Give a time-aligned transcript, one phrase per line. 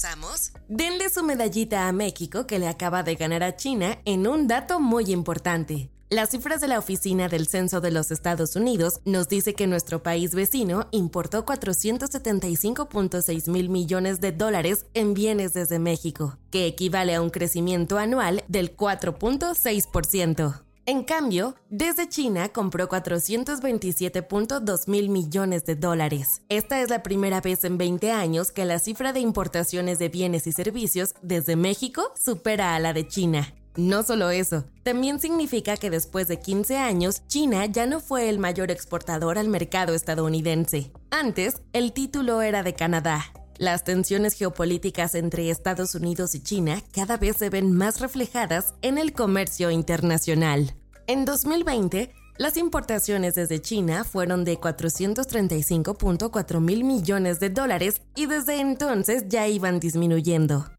[0.00, 0.52] qué empezamos?
[0.68, 4.80] Denle su medallita a México que le acaba de ganar a China en un dato
[4.80, 5.90] muy importante.
[6.08, 10.02] Las cifras de la Oficina del Censo de los Estados Unidos nos dice que nuestro
[10.02, 17.22] país vecino importó 475.6 mil millones de dólares en bienes desde México, que equivale a
[17.22, 20.69] un crecimiento anual del 4.6%.
[20.90, 26.42] En cambio, desde China compró 427.2 mil millones de dólares.
[26.48, 30.48] Esta es la primera vez en 20 años que la cifra de importaciones de bienes
[30.48, 33.54] y servicios desde México supera a la de China.
[33.76, 38.40] No solo eso, también significa que después de 15 años, China ya no fue el
[38.40, 40.90] mayor exportador al mercado estadounidense.
[41.12, 43.26] Antes, el título era de Canadá.
[43.58, 48.98] Las tensiones geopolíticas entre Estados Unidos y China cada vez se ven más reflejadas en
[48.98, 50.74] el comercio internacional.
[51.10, 58.60] En 2020, las importaciones desde China fueron de 435.4 mil millones de dólares y desde
[58.60, 60.70] entonces ya iban disminuyendo.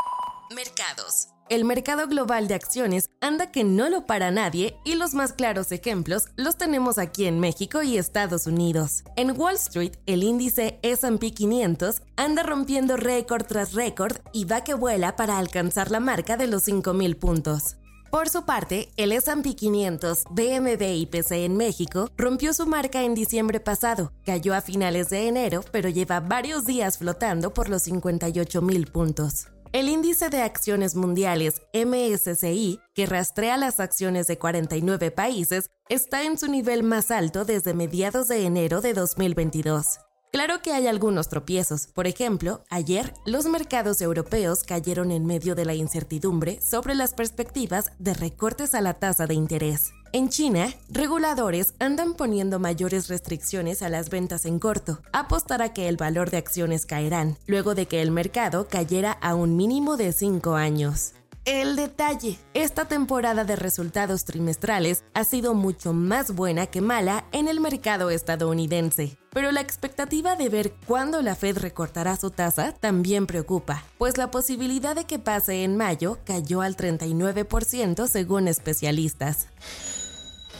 [0.56, 1.28] Mercados.
[1.50, 5.74] El mercado global de acciones anda que no lo para nadie y los más claros
[5.74, 9.04] ejemplos los tenemos aquí en México y Estados Unidos.
[9.18, 14.76] En Wall Street, el índice SP 500 anda rompiendo récord tras récord y va que
[14.76, 17.76] vuela para alcanzar la marca de los 5.000 puntos.
[18.12, 23.62] Por su parte, el S&P 500 BMB IPC en México rompió su marca en diciembre
[23.62, 28.88] pasado, cayó a finales de enero, pero lleva varios días flotando por los 58 mil
[28.88, 29.48] puntos.
[29.72, 36.38] El índice de acciones mundiales MSCI, que rastrea las acciones de 49 países, está en
[36.38, 40.00] su nivel más alto desde mediados de enero de 2022.
[40.32, 41.88] Claro que hay algunos tropiezos.
[41.88, 47.92] Por ejemplo, ayer los mercados europeos cayeron en medio de la incertidumbre sobre las perspectivas
[48.00, 49.92] de recortes a la tasa de interés.
[50.14, 55.90] En China, reguladores andan poniendo mayores restricciones a las ventas en corto, apostar a que
[55.90, 60.14] el valor de acciones caerán, luego de que el mercado cayera a un mínimo de
[60.14, 61.14] 5 años.
[61.46, 67.48] El detalle, esta temporada de resultados trimestrales ha sido mucho más buena que mala en
[67.48, 69.18] el mercado estadounidense.
[69.32, 74.30] Pero la expectativa de ver cuándo la Fed recortará su tasa también preocupa, pues la
[74.30, 79.48] posibilidad de que pase en mayo cayó al 39% según especialistas.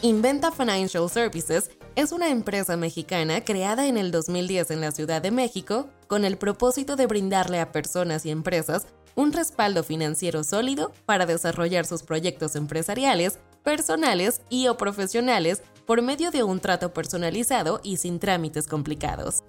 [0.02, 5.30] Inventa Financial Services es una empresa mexicana creada en el 2010 en la Ciudad de
[5.30, 11.26] México con el propósito de brindarle a personas y empresas un respaldo financiero sólido para
[11.26, 17.98] desarrollar sus proyectos empresariales, personales y o profesionales por medio de un trato personalizado y
[17.98, 19.44] sin trámites complicados.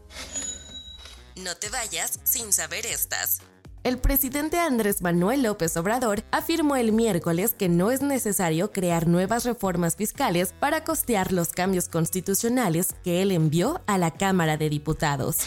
[1.36, 3.40] No te vayas sin saber estas.
[3.84, 9.44] El presidente Andrés Manuel López Obrador afirmó el miércoles que no es necesario crear nuevas
[9.44, 15.38] reformas fiscales para costear los cambios constitucionales que él envió a la Cámara de Diputados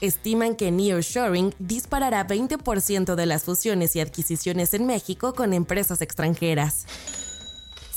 [0.00, 6.86] estiman que nearshoring disparará 20% de las fusiones y adquisiciones en México con empresas extranjeras.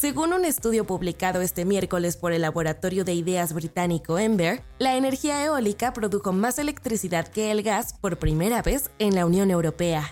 [0.02, 5.46] Según un estudio publicado este miércoles por el laboratorio de ideas británico Ember, la energía
[5.46, 10.10] eólica produjo más electricidad que el gas por primera vez en la Unión Europea.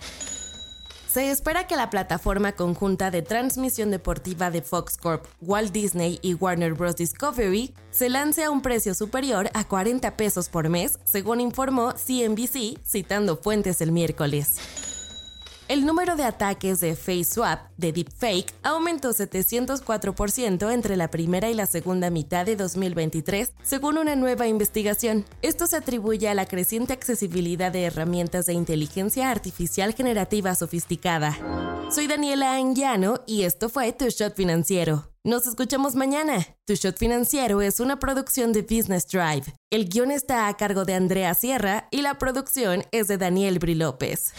[1.12, 6.36] Se espera que la plataforma conjunta de transmisión deportiva de Fox Corp, Walt Disney y
[6.36, 6.98] Warner Bros.
[6.98, 12.78] Discovery se lance a un precio superior a 40 pesos por mes, según informó CNBC,
[12.86, 14.58] citando fuentes el miércoles.
[15.70, 21.68] El número de ataques de FaceSwap, de deepfake, aumentó 704% entre la primera y la
[21.68, 25.26] segunda mitad de 2023, según una nueva investigación.
[25.44, 31.38] Esto se atribuye a la creciente accesibilidad de herramientas de inteligencia artificial generativa sofisticada.
[31.92, 35.12] Soy Daniela Anguiano y esto fue Tu Shot Financiero.
[35.24, 36.48] Nos escuchamos mañana.
[36.66, 39.54] Tu Shot Financiero es una producción de Business Drive.
[39.70, 43.76] El guion está a cargo de Andrea Sierra y la producción es de Daniel Bri
[43.76, 44.34] López.